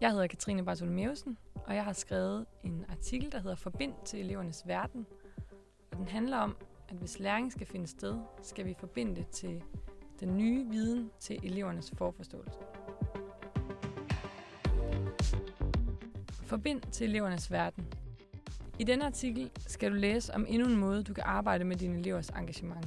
Jeg 0.00 0.10
hedder 0.10 0.26
Katrine 0.26 0.64
Bartolomeusen, 0.64 1.38
og 1.54 1.74
jeg 1.74 1.84
har 1.84 1.92
skrevet 1.92 2.46
en 2.64 2.84
artikel, 2.88 3.32
der 3.32 3.40
hedder 3.40 3.56
Forbind 3.56 3.92
til 4.04 4.20
elevernes 4.20 4.62
verden. 4.66 5.06
Og 5.90 5.98
den 5.98 6.08
handler 6.08 6.36
om, 6.36 6.56
at 6.88 6.96
hvis 6.96 7.18
læring 7.18 7.52
skal 7.52 7.66
finde 7.66 7.86
sted, 7.86 8.18
skal 8.42 8.66
vi 8.66 8.74
forbinde 8.78 9.16
det 9.16 9.28
til 9.28 9.62
den 10.20 10.36
nye 10.36 10.66
viden 10.70 11.10
til 11.18 11.40
elevernes 11.42 11.92
forforståelse. 11.96 12.58
Forbind 16.30 16.80
til 16.80 17.08
elevernes 17.08 17.50
verden. 17.50 17.92
I 18.78 18.84
denne 18.84 19.06
artikel 19.06 19.50
skal 19.56 19.90
du 19.90 19.96
læse 19.96 20.34
om 20.34 20.46
endnu 20.48 20.68
en 20.68 20.76
måde, 20.76 21.02
du 21.02 21.14
kan 21.14 21.24
arbejde 21.26 21.64
med 21.64 21.76
dine 21.76 21.98
elevers 21.98 22.28
engagement. 22.28 22.86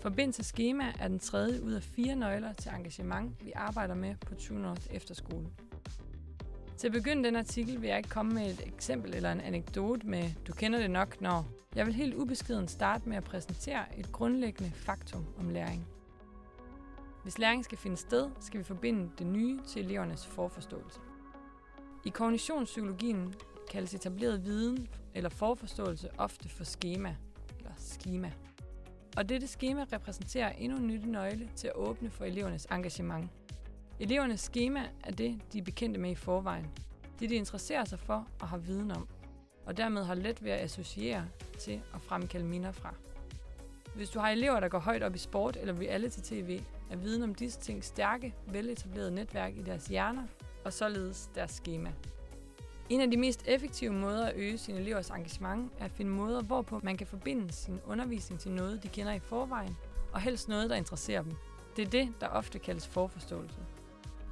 Forbind 0.00 0.32
til 0.32 0.44
skema 0.44 0.92
er 1.00 1.08
den 1.08 1.18
tredje 1.18 1.62
ud 1.62 1.72
af 1.72 1.82
fire 1.82 2.16
nøgler 2.16 2.52
til 2.52 2.70
engagement, 2.76 3.44
vi 3.44 3.52
arbejder 3.54 3.94
med 3.94 4.14
på 4.26 4.34
True 4.34 4.58
North 4.58 4.86
Efterskole. 4.90 5.46
Til 6.78 6.86
at 6.86 6.92
begynde 6.92 7.24
den 7.24 7.36
artikel 7.36 7.82
vil 7.82 7.88
jeg 7.88 7.96
ikke 7.96 8.08
komme 8.08 8.34
med 8.34 8.50
et 8.50 8.62
eksempel 8.66 9.14
eller 9.14 9.32
en 9.32 9.40
anekdote 9.40 10.06
med, 10.06 10.30
du 10.46 10.52
kender 10.52 10.78
det 10.78 10.90
nok, 10.90 11.20
når 11.20 11.48
jeg 11.74 11.86
vil 11.86 11.94
helt 11.94 12.14
ubeskeden 12.14 12.68
starte 12.68 13.08
med 13.08 13.16
at 13.16 13.24
præsentere 13.24 13.98
et 13.98 14.12
grundlæggende 14.12 14.72
faktum 14.74 15.26
om 15.38 15.48
læring. 15.48 15.86
Hvis 17.22 17.38
læring 17.38 17.64
skal 17.64 17.78
finde 17.78 17.96
sted, 17.96 18.30
skal 18.40 18.58
vi 18.58 18.64
forbinde 18.64 19.10
det 19.18 19.26
nye 19.26 19.60
til 19.68 19.84
elevernes 19.84 20.26
forforståelse. 20.26 21.00
I 22.04 22.08
kognitionspsykologien 22.08 23.34
kaldes 23.70 23.94
etableret 23.94 24.44
viden 24.44 24.88
eller 25.14 25.30
forforståelse 25.30 26.08
ofte 26.18 26.48
for 26.48 26.64
schema 26.64 27.16
eller 27.58 27.72
schema. 27.76 28.32
Og 29.16 29.28
dette 29.28 29.46
schema 29.46 29.84
repræsenterer 29.92 30.52
endnu 30.52 30.78
en 30.78 30.86
nyttig 30.86 31.10
nøgle 31.10 31.48
til 31.56 31.66
at 31.66 31.76
åbne 31.76 32.10
for 32.10 32.24
elevernes 32.24 32.66
engagement. 32.70 33.30
Elevernes 34.00 34.40
schema 34.40 34.82
er 35.04 35.10
det, 35.10 35.40
de 35.52 35.58
er 35.58 35.62
bekendte 35.62 36.00
med 36.00 36.10
i 36.10 36.14
forvejen. 36.14 36.66
Det, 37.20 37.30
de 37.30 37.34
interesserer 37.34 37.84
sig 37.84 37.98
for 37.98 38.26
og 38.40 38.48
har 38.48 38.58
viden 38.58 38.90
om, 38.90 39.08
og 39.66 39.76
dermed 39.76 40.04
har 40.04 40.14
let 40.14 40.44
ved 40.44 40.50
at 40.50 40.60
associere 40.60 41.24
til 41.58 41.80
at 41.94 42.00
fremkalde 42.00 42.46
minder 42.46 42.72
fra. 42.72 42.94
Hvis 43.94 44.10
du 44.10 44.18
har 44.18 44.30
elever, 44.30 44.60
der 44.60 44.68
går 44.68 44.78
højt 44.78 45.02
op 45.02 45.14
i 45.14 45.18
sport 45.18 45.56
eller 45.56 45.74
reality-tv, 45.74 46.60
er 46.90 46.96
viden 46.96 47.22
om 47.22 47.34
disse 47.34 47.60
ting 47.60 47.84
stærke, 47.84 48.34
veletablerede 48.46 49.10
netværk 49.10 49.56
i 49.56 49.62
deres 49.62 49.86
hjerner 49.86 50.22
og 50.64 50.72
således 50.72 51.30
deres 51.34 51.50
schema. 51.50 51.92
En 52.88 53.00
af 53.00 53.10
de 53.10 53.16
mest 53.16 53.44
effektive 53.46 53.92
måder 53.92 54.26
at 54.26 54.36
øge 54.36 54.58
sine 54.58 54.78
elevers 54.78 55.10
engagement 55.10 55.72
er 55.78 55.84
at 55.84 55.90
finde 55.90 56.10
måder, 56.10 56.42
hvorpå 56.42 56.80
man 56.82 56.96
kan 56.96 57.06
forbinde 57.06 57.52
sin 57.52 57.80
undervisning 57.86 58.40
til 58.40 58.50
noget, 58.50 58.82
de 58.82 58.88
kender 58.88 59.12
i 59.12 59.18
forvejen, 59.18 59.76
og 60.12 60.20
helst 60.20 60.48
noget, 60.48 60.70
der 60.70 60.76
interesserer 60.76 61.22
dem. 61.22 61.32
Det 61.76 61.86
er 61.86 61.90
det, 61.90 62.12
der 62.20 62.28
ofte 62.28 62.58
kaldes 62.58 62.86
forforståelse. 62.86 63.60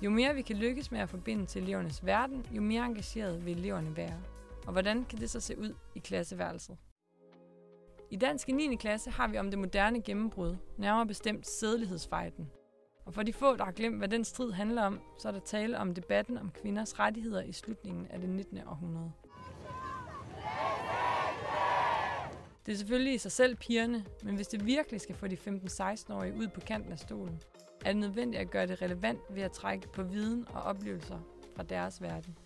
Jo 0.03 0.11
mere 0.11 0.35
vi 0.35 0.43
kan 0.43 0.57
lykkes 0.57 0.91
med 0.91 1.01
at 1.01 1.09
forbinde 1.09 1.47
til 1.47 1.63
elevernes 1.63 2.07
verden, 2.07 2.47
jo 2.53 2.63
mere 2.63 2.85
engageret 2.85 3.45
vil 3.45 3.59
eleverne 3.59 3.97
være. 3.97 4.21
Og 4.67 4.73
hvordan 4.73 5.05
kan 5.05 5.19
det 5.19 5.31
så 5.31 5.41
se 5.41 5.59
ud 5.59 5.75
i 5.95 5.99
klasseværelset? 5.99 6.77
I 8.11 8.17
dansk 8.17 8.49
i 8.49 8.53
9. 8.53 8.77
klasse 8.77 9.11
har 9.11 9.29
vi 9.29 9.39
om 9.39 9.51
det 9.51 9.59
moderne 9.59 10.03
gennembrud, 10.03 10.57
nærmere 10.79 11.07
bestemt 11.07 11.47
sædelighedsfejden. 11.47 12.51
Og 13.05 13.15
for 13.15 13.23
de 13.23 13.33
få, 13.33 13.57
der 13.57 13.65
har 13.65 13.73
glemt, 13.73 13.99
hvad 13.99 14.09
den 14.09 14.25
strid 14.25 14.53
handler 14.53 14.83
om, 14.83 15.01
så 15.19 15.29
er 15.29 15.33
der 15.33 15.41
tale 15.41 15.79
om 15.79 15.95
debatten 15.95 16.39
om 16.39 16.51
kvinders 16.51 16.99
rettigheder 16.99 17.43
i 17.43 17.53
slutningen 17.53 18.07
af 18.07 18.21
det 18.21 18.29
19. 18.29 18.59
århundrede. 18.67 19.13
Det 22.67 22.73
er 22.73 22.77
selvfølgelig 22.77 23.15
i 23.15 23.19
sig 23.19 23.33
selv 23.33 23.57
pigerne, 23.57 24.05
men 24.23 24.35
hvis 24.35 24.49
det 24.49 24.67
virkelig 24.67 25.01
skal 25.01 25.15
få 25.15 25.27
de 25.29 25.37
15-16-årige 25.37 26.35
ud 26.35 26.49
på 26.49 26.61
kanten 26.61 26.93
af 26.93 26.99
stolen, 26.99 27.43
er 27.87 27.93
det 27.93 28.01
nødvendigt 28.01 28.41
at 28.41 28.51
gøre 28.51 28.67
det 28.67 28.83
relevant 28.83 29.21
ved 29.31 29.43
at 29.43 29.53
trække 29.53 29.89
på 29.89 30.03
viden 30.03 30.47
og 30.55 30.63
oplevelser 30.63 31.19
fra 31.57 31.63
deres 31.63 32.03
verden. 32.03 32.37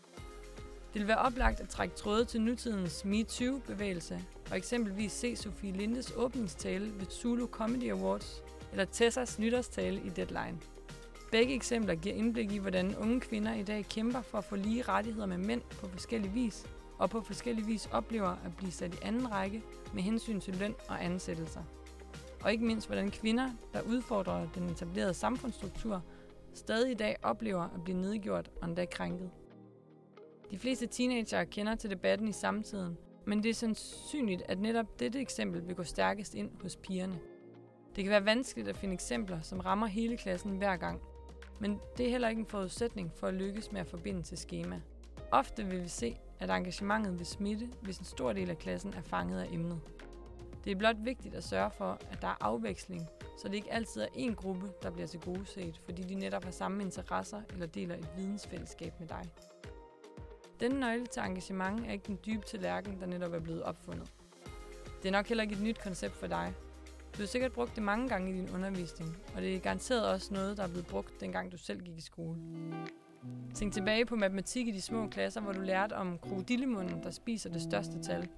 Det 0.93 1.01
vil 1.01 1.09
være 1.09 1.19
oplagt 1.19 1.61
at 1.61 1.69
trække 1.69 1.95
tråde 1.95 2.25
til 2.25 2.41
nutidens 2.41 3.05
MeToo-bevægelse 3.05 4.21
og 4.51 4.57
eksempelvis 4.57 5.13
se 5.13 5.37
Sofie 5.37 5.73
Lindes 5.73 6.13
åbningstale 6.17 6.93
ved 6.99 7.07
Zulu 7.07 7.47
Comedy 7.47 7.91
Awards 7.91 8.43
eller 8.73 8.85
Tessas 8.85 9.39
nytårstale 9.39 10.01
i 10.05 10.09
Deadline. 10.09 10.59
Begge 11.31 11.55
eksempler 11.55 11.95
giver 11.95 12.15
indblik 12.15 12.53
i, 12.53 12.59
hvordan 12.59 12.97
unge 12.97 13.21
kvinder 13.21 13.55
i 13.55 13.63
dag 13.63 13.85
kæmper 13.85 14.23
for 14.23 14.39
at 14.39 14.45
få 14.45 14.57
lige 14.57 14.83
rettigheder 14.83 15.27
med 15.27 15.39
mænd 15.39 15.63
på 15.71 15.89
forskellige 15.89 16.33
vis, 16.33 16.67
og 16.99 17.11
på 17.11 17.21
forskellige 17.21 17.67
vis 17.67 17.89
oplever 17.93 18.29
at 18.29 18.57
blive 18.57 18.73
sat 18.73 18.95
i 18.95 18.99
anden 19.03 19.33
række 19.33 19.63
med 19.95 20.03
hensyn 20.03 20.41
til 20.41 20.57
løn 20.57 20.75
og 20.89 21.05
ansættelser. 21.05 21.63
Og 22.43 22.53
ikke 22.53 22.65
mindst, 22.65 22.87
hvordan 22.87 23.11
kvinder, 23.11 23.51
der 23.75 23.83
udfordrer 23.83 24.47
den 24.55 24.71
etablerede 24.71 25.15
samfundsstruktur, 25.15 26.03
stadig 26.55 26.91
i 26.91 26.95
dag 26.95 27.17
oplever 27.23 27.63
at 27.63 27.85
blive 27.85 27.99
nedgjort 27.99 28.51
og 28.63 28.69
endda 28.69 28.85
krænket. 28.85 29.31
De 30.51 30.59
fleste 30.59 30.87
teenagere 30.87 31.47
kender 31.47 31.75
til 31.75 31.91
debatten 31.91 32.29
i 32.29 32.33
samtiden, 32.33 32.99
men 33.25 33.43
det 33.43 33.51
er 33.51 33.55
sandsynligt, 33.55 34.43
at 34.49 34.59
netop 34.59 35.01
dette 35.01 35.21
eksempel 35.21 35.69
vil 35.69 35.77
gå 35.77 35.83
stærkest 35.83 36.35
ind 36.35 36.51
hos 36.63 36.77
pigerne. 36.77 37.19
Det 37.97 38.05
kan 38.05 38.11
være 38.11 38.25
vanskeligt 38.25 38.69
at 38.69 38.77
finde 38.77 38.95
eksempler, 38.95 39.41
som 39.41 39.61
rammer 39.61 39.87
hele 39.87 40.17
klassen 40.17 40.57
hver 40.57 40.77
gang, 40.77 41.01
men 41.61 41.79
det 41.97 42.07
er 42.07 42.11
heller 42.11 42.29
ikke 42.29 42.41
en 42.41 42.47
forudsætning 42.47 43.13
for 43.15 43.27
at 43.27 43.35
lykkes 43.35 43.73
med 43.73 43.81
at 43.81 43.87
forbinde 43.87 44.23
til 44.23 44.39
schema. 44.39 44.81
Ofte 45.31 45.67
vil 45.67 45.83
vi 45.83 45.89
se, 45.89 46.17
at 46.39 46.51
engagementet 46.51 47.19
vil 47.19 47.27
smitte, 47.27 47.69
hvis 47.83 47.99
en 47.99 48.05
stor 48.05 48.33
del 48.33 48.51
af 48.51 48.59
klassen 48.59 48.95
er 48.97 49.03
fanget 49.03 49.41
af 49.41 49.49
emnet. 49.53 49.81
Det 50.71 50.77
er 50.77 50.79
blot 50.79 50.97
vigtigt 51.05 51.35
at 51.35 51.45
sørge 51.45 51.71
for, 51.71 51.99
at 52.11 52.23
der 52.23 52.29
er 52.29 52.37
afveksling, 52.41 53.09
så 53.39 53.49
det 53.49 53.55
ikke 53.55 53.73
altid 53.73 54.03
er 54.03 54.07
én 54.07 54.35
gruppe, 54.35 54.69
der 54.83 54.91
bliver 54.91 55.07
til 55.07 55.21
gode 55.21 55.47
set, 55.47 55.81
fordi 55.85 56.03
de 56.03 56.15
netop 56.15 56.45
har 56.45 56.51
samme 56.51 56.83
interesser 56.83 57.43
eller 57.53 57.67
deler 57.67 57.95
et 57.95 58.09
vidensfællesskab 58.17 58.93
med 59.01 59.09
dig. 59.09 59.23
Denne 60.61 60.81
nøgle 60.81 61.07
til 61.07 61.23
engagement 61.23 61.87
er 61.87 61.93
ikke 61.93 62.05
den 62.07 62.19
dybe 62.27 62.47
tallerken, 62.47 63.01
der 63.01 63.07
netop 63.07 63.33
er 63.33 63.39
blevet 63.39 63.63
opfundet. 63.63 64.13
Det 65.03 65.09
er 65.09 65.13
nok 65.13 65.27
heller 65.27 65.43
ikke 65.43 65.55
et 65.55 65.63
nyt 65.63 65.81
koncept 65.81 66.15
for 66.15 66.27
dig. 66.27 66.53
Du 67.13 67.19
har 67.19 67.27
sikkert 67.27 67.53
brugt 67.53 67.75
det 67.75 67.83
mange 67.83 68.09
gange 68.09 68.31
i 68.31 68.35
din 68.35 68.51
undervisning, 68.55 69.17
og 69.35 69.43
det 69.43 69.57
er 69.57 69.61
garanteret 69.61 70.09
også 70.09 70.35
noget, 70.35 70.57
der 70.57 70.63
er 70.63 70.69
blevet 70.69 70.87
brugt, 70.87 71.21
dengang 71.21 71.53
du 71.53 71.59
selv 71.59 71.81
gik 71.81 71.99
i 71.99 72.03
skole. 72.03 72.39
Tænk 73.55 73.73
tilbage 73.73 74.07
på 74.07 74.17
matematik 74.17 74.69
i 74.69 74.71
de 74.71 74.81
små 74.81 75.09
klasser, 75.09 75.41
hvor 75.41 75.53
du 75.53 75.61
lærte 75.61 75.93
om 75.93 76.19
krokodillemunden, 76.19 77.03
der 77.03 77.11
spiser 77.11 77.51
det 77.51 77.63
største 77.63 78.03
tal. 78.03 78.29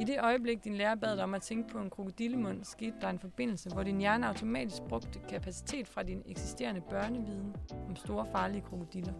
I 0.00 0.04
det 0.04 0.20
øjeblik, 0.20 0.64
din 0.64 0.74
lærer 0.74 0.94
bad 0.94 1.16
dig 1.16 1.24
om 1.24 1.34
at 1.34 1.42
tænke 1.42 1.72
på 1.72 1.78
en 1.78 1.90
krokodillemund, 1.90 2.64
skete 2.64 2.94
der 3.00 3.08
en 3.08 3.18
forbindelse, 3.18 3.70
hvor 3.70 3.82
din 3.82 3.98
hjerne 3.98 4.28
automatisk 4.28 4.82
brugte 4.82 5.20
kapacitet 5.28 5.88
fra 5.88 6.02
din 6.02 6.22
eksisterende 6.26 6.80
børneviden 6.90 7.56
om 7.88 7.96
store 7.96 8.26
farlige 8.32 8.62
krokodiller. 8.62 9.12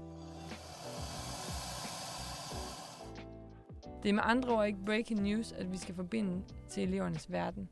Det 4.03 4.09
er 4.09 4.13
med 4.13 4.23
andre 4.27 4.55
ord 4.55 4.67
ikke 4.67 4.85
breaking 4.87 5.23
news, 5.23 5.53
at 5.53 5.73
vi 5.73 5.77
skal 5.77 5.95
forbinde 5.95 6.43
til 6.69 6.83
elevernes 6.83 7.33
verden. 7.33 7.69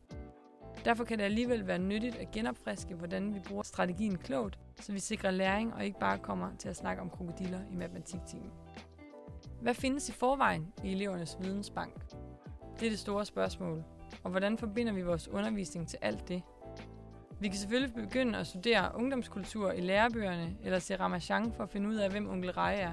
Derfor 0.85 1.05
kan 1.05 1.19
det 1.19 1.25
alligevel 1.25 1.67
være 1.67 1.79
nyttigt 1.79 2.17
at 2.17 2.31
genopfriske, 2.31 2.95
hvordan 2.95 3.35
vi 3.35 3.41
bruger 3.49 3.63
strategien 3.63 4.19
klogt, 4.19 4.59
så 4.81 4.93
vi 4.93 4.99
sikrer 4.99 5.31
læring 5.31 5.75
og 5.75 5.85
ikke 5.85 5.99
bare 5.99 6.19
kommer 6.19 6.57
til 6.59 6.69
at 6.69 6.77
snakke 6.77 7.03
om 7.03 7.11
krokodiller 7.11 7.61
i 7.71 7.77
matematiktimen. 7.77 8.51
Hvad 9.61 9.75
findes 9.75 10.09
i 10.09 10.13
forvejen 10.13 10.73
i 10.85 10.93
elevernes 10.93 11.37
vidensbank? 11.41 11.93
Det 12.81 12.87
er 12.87 12.91
det 12.91 12.99
store 12.99 13.25
spørgsmål. 13.25 13.85
Og 14.25 14.31
hvordan 14.31 14.59
forbinder 14.59 14.93
vi 14.93 15.03
vores 15.03 15.29
undervisning 15.29 15.89
til 15.89 15.99
alt 16.03 16.29
det? 16.29 16.43
Vi 17.41 17.49
kan 17.49 17.57
selvfølgelig 17.57 17.95
begynde 17.95 18.39
at 18.39 18.47
studere 18.47 18.91
ungdomskultur 18.95 19.73
i 19.73 19.81
lærebøgerne 19.81 20.57
eller 20.65 20.79
se 20.79 20.97
Ramachan 20.97 21.53
for 21.53 21.63
at 21.63 21.71
finde 21.71 21.89
ud 21.89 21.95
af, 21.95 22.11
hvem 22.11 22.31
onkel 22.31 22.51
Rej 22.51 22.75
er. 22.81 22.93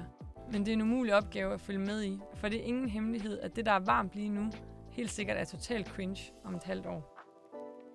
Men 0.52 0.60
det 0.60 0.68
er 0.68 0.72
en 0.72 0.82
umulig 0.82 1.14
opgave 1.14 1.54
at 1.54 1.60
følge 1.60 1.78
med 1.78 2.04
i, 2.04 2.20
for 2.34 2.48
det 2.48 2.60
er 2.60 2.64
ingen 2.64 2.88
hemmelighed, 2.88 3.38
at 3.40 3.56
det, 3.56 3.66
der 3.66 3.72
er 3.72 3.78
varmt 3.78 4.14
lige 4.14 4.28
nu, 4.28 4.50
helt 4.90 5.10
sikkert 5.10 5.36
er 5.36 5.44
totalt 5.44 5.88
cringe 5.88 6.32
om 6.44 6.54
et 6.54 6.64
halvt 6.64 6.86
år. 6.86 7.16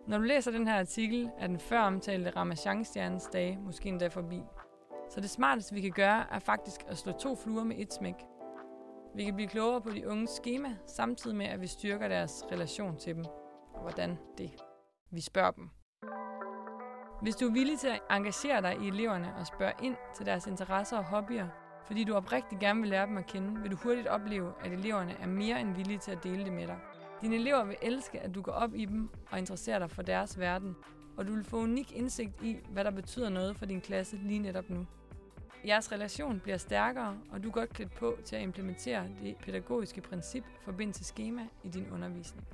Når 0.07 0.17
du 0.17 0.23
læser 0.23 0.51
den 0.51 0.67
her 0.67 0.79
artikel, 0.79 1.29
er 1.39 1.47
den 1.47 1.59
før 1.59 1.79
omtalte 1.79 2.31
Ramachan-stjernens 2.31 3.29
dage 3.33 3.57
måske 3.61 3.89
endda 3.89 4.07
forbi. 4.07 4.41
Så 5.09 5.21
det 5.21 5.29
smarteste, 5.29 5.75
vi 5.75 5.81
kan 5.81 5.91
gøre, 5.91 6.25
er 6.31 6.39
faktisk 6.39 6.81
at 6.87 6.97
slå 6.97 7.11
to 7.11 7.35
fluer 7.35 7.63
med 7.63 7.75
et 7.79 7.93
smæk. 7.93 8.15
Vi 9.15 9.23
kan 9.23 9.35
blive 9.35 9.47
klogere 9.47 9.81
på 9.81 9.89
de 9.89 10.07
unges 10.07 10.29
schema, 10.29 10.75
samtidig 10.87 11.37
med, 11.37 11.45
at 11.45 11.61
vi 11.61 11.67
styrker 11.67 12.07
deres 12.07 12.43
relation 12.51 12.97
til 12.97 13.15
dem. 13.15 13.25
Og 13.73 13.81
hvordan 13.81 14.17
det? 14.37 14.51
Vi 15.11 15.21
spørger 15.21 15.51
dem. 15.51 15.69
Hvis 17.21 17.35
du 17.35 17.47
er 17.47 17.51
villig 17.51 17.79
til 17.79 17.87
at 17.87 18.01
engagere 18.09 18.61
dig 18.61 18.77
i 18.81 18.87
eleverne 18.87 19.35
og 19.35 19.47
spørge 19.47 19.73
ind 19.83 19.95
til 20.15 20.25
deres 20.25 20.47
interesser 20.47 20.97
og 20.97 21.03
hobbyer, 21.03 21.47
fordi 21.87 22.03
du 22.03 22.13
oprigtigt 22.13 22.61
gerne 22.61 22.81
vil 22.81 22.89
lære 22.89 23.05
dem 23.05 23.17
at 23.17 23.25
kende, 23.25 23.61
vil 23.61 23.71
du 23.71 23.75
hurtigt 23.75 24.07
opleve, 24.07 24.53
at 24.61 24.71
eleverne 24.71 25.15
er 25.19 25.27
mere 25.27 25.61
end 25.61 25.75
villige 25.75 25.99
til 25.99 26.11
at 26.11 26.23
dele 26.23 26.45
det 26.45 26.53
med 26.53 26.67
dig. 26.67 26.77
Dine 27.21 27.35
elever 27.35 27.63
vil 27.63 27.75
elske, 27.81 28.19
at 28.19 28.35
du 28.35 28.41
går 28.41 28.51
op 28.51 28.75
i 28.75 28.85
dem 28.85 29.09
og 29.31 29.39
interesserer 29.39 29.79
dig 29.79 29.91
for 29.91 30.01
deres 30.01 30.39
verden, 30.39 30.75
og 31.17 31.27
du 31.27 31.33
vil 31.33 31.43
få 31.43 31.57
unik 31.57 31.91
indsigt 31.91 32.43
i, 32.43 32.57
hvad 32.69 32.83
der 32.83 32.91
betyder 32.91 33.29
noget 33.29 33.55
for 33.55 33.65
din 33.65 33.81
klasse 33.81 34.15
lige 34.15 34.39
netop 34.39 34.69
nu. 34.69 34.85
Jeres 35.67 35.91
relation 35.91 36.39
bliver 36.39 36.57
stærkere, 36.57 37.17
og 37.31 37.43
du 37.43 37.47
er 37.47 37.53
godt 37.53 37.69
klædt 37.69 37.95
på 37.95 38.17
til 38.25 38.35
at 38.35 38.41
implementere 38.41 39.07
det 39.23 39.37
pædagogiske 39.37 40.01
princip 40.01 40.43
forbindt 40.61 40.95
til 40.95 41.05
schema 41.05 41.47
i 41.63 41.69
din 41.69 41.87
undervisning. 41.91 42.47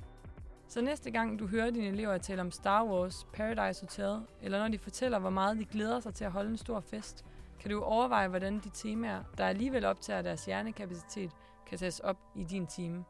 Så 0.68 0.80
næste 0.80 1.10
gang 1.10 1.38
du 1.38 1.46
hører 1.46 1.70
dine 1.70 1.86
elever 1.86 2.18
tale 2.18 2.40
om 2.40 2.50
Star 2.50 2.84
Wars, 2.84 3.26
Paradise 3.32 3.82
Hotel, 3.82 4.20
eller 4.42 4.58
når 4.58 4.68
de 4.68 4.78
fortæller, 4.78 5.18
hvor 5.18 5.30
meget 5.30 5.58
de 5.58 5.64
glæder 5.64 6.00
sig 6.00 6.14
til 6.14 6.24
at 6.24 6.32
holde 6.32 6.50
en 6.50 6.56
stor 6.56 6.80
fest, 6.80 7.24
kan 7.60 7.70
du 7.70 7.82
overveje, 7.82 8.28
hvordan 8.28 8.54
de 8.54 8.70
temaer, 8.74 9.22
der 9.38 9.46
alligevel 9.46 9.84
optager 9.84 10.22
deres 10.22 10.44
hjernekapacitet, 10.44 11.30
kan 11.66 11.78
tages 11.78 12.00
op 12.00 12.16
i 12.36 12.44
din 12.44 12.66
time. 12.66 13.04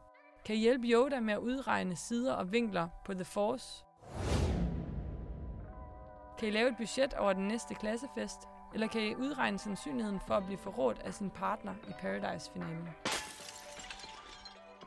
Kan 0.45 0.55
I 0.55 0.59
hjælpe 0.59 0.87
Yoda 0.87 1.19
med 1.19 1.33
at 1.33 1.39
udregne 1.39 1.95
sider 1.95 2.33
og 2.33 2.51
vinkler 2.51 2.87
på 3.05 3.13
The 3.13 3.25
Force? 3.25 3.83
Kan 6.39 6.47
I 6.47 6.51
lave 6.51 6.69
et 6.69 6.77
budget 6.77 7.13
over 7.13 7.33
den 7.33 7.47
næste 7.47 7.75
klassefest? 7.75 8.39
Eller 8.73 8.87
kan 8.87 9.01
I 9.01 9.15
udregne 9.15 9.57
sandsynligheden 9.57 10.19
for 10.27 10.33
at 10.33 10.45
blive 10.45 10.57
forrådt 10.57 10.99
af 10.99 11.13
sin 11.13 11.29
partner 11.29 11.73
i 11.87 11.91
Paradise-finalen? 12.01 12.89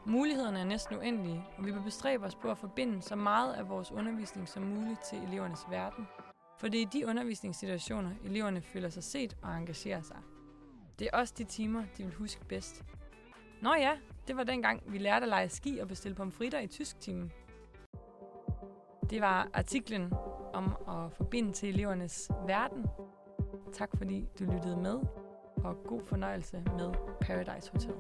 Mulighederne 0.05 0.59
er 0.61 0.65
næsten 0.65 0.97
uendelige, 0.97 1.45
og 1.59 1.67
vi 1.67 1.71
vil 1.71 1.81
bestræbe 1.81 2.25
os 2.25 2.35
på 2.35 2.51
at 2.51 2.59
forbinde 2.59 3.03
så 3.03 3.17
meget 3.17 3.55
af 3.55 3.69
vores 3.69 3.93
undervisning 3.93 4.49
som 4.49 4.63
muligt 4.63 5.01
til 5.01 5.19
elevernes 5.19 5.67
verden. 5.71 6.09
For 6.59 6.69
det 6.69 6.79
er 6.79 6.83
i 6.83 6.89
de 6.93 7.07
undervisningssituationer, 7.07 8.11
eleverne 8.25 8.63
føler 8.63 8.89
sig 8.89 9.05
set 9.05 9.37
og 9.43 9.57
engagerer 9.57 10.03
sig. 10.03 10.17
Det 10.99 11.09
er 11.13 11.17
også 11.17 11.35
de 11.39 11.45
timer, 11.45 11.85
de 11.97 12.05
vil 12.05 12.15
huske 12.15 12.45
bedst. 12.45 12.83
Nå 13.63 13.75
ja, 13.75 13.97
det 14.29 14.37
var 14.37 14.45
dengang, 14.45 14.83
vi 14.87 14.99
lærte 14.99 15.23
at 15.23 15.29
lege 15.29 15.49
ski 15.49 15.79
og 15.79 15.89
bestille 15.89 16.15
pomfritter 16.15 16.61
i 16.61 16.67
tysk 16.67 17.01
timen. 17.01 17.33
Det 19.11 19.21
var 19.21 19.49
artiklen 19.55 20.13
om 20.53 20.77
at 20.89 21.13
forbinde 21.13 21.53
til 21.53 21.69
elevernes 21.69 22.31
verden. 22.47 22.87
Tak 23.73 23.89
fordi 23.97 24.29
du 24.39 24.45
lyttede 24.45 24.77
med, 24.77 24.99
og 25.57 25.77
god 25.87 26.01
fornøjelse 26.07 26.63
med 26.79 26.91
Paradise 27.21 27.73
Hotel. 27.73 27.95